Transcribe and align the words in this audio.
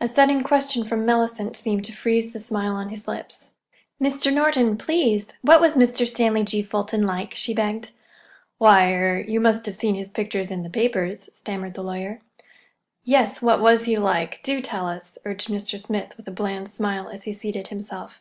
A 0.00 0.08
sudden 0.08 0.42
question 0.42 0.84
from 0.84 1.06
Mellicent 1.06 1.54
seemed 1.54 1.84
to 1.84 1.92
freeze 1.92 2.32
the 2.32 2.40
smile 2.40 2.72
on 2.74 2.88
his 2.88 3.06
lips. 3.06 3.52
"Mr. 4.02 4.34
Norton, 4.34 4.76
please, 4.76 5.28
what 5.42 5.60
was 5.60 5.76
Mr. 5.76 6.08
Stanley 6.08 6.42
G. 6.42 6.60
Fulton 6.60 7.06
like?" 7.06 7.36
she 7.36 7.54
begged. 7.54 7.92
"Why—er—you 8.58 9.38
must 9.38 9.66
have 9.66 9.76
seen 9.76 9.94
his 9.94 10.10
pictures 10.10 10.50
in 10.50 10.62
the 10.64 10.70
papers," 10.70 11.30
stammered 11.32 11.74
the 11.74 11.84
lawyer. 11.84 12.20
"Yes, 13.02 13.40
what 13.42 13.60
was 13.60 13.84
he 13.84 13.96
like? 13.96 14.40
Do 14.42 14.60
tell 14.60 14.88
us," 14.88 15.16
urged 15.24 15.46
Mr. 15.46 15.78
Smith 15.80 16.16
with 16.16 16.26
a 16.26 16.32
bland 16.32 16.68
smile, 16.68 17.08
as 17.08 17.22
he 17.22 17.32
seated 17.32 17.68
himself. 17.68 18.20